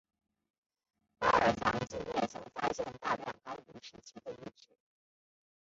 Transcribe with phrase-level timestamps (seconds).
[1.19, 4.69] 巴尔藏境内曾发现大量高卢时期的遗址。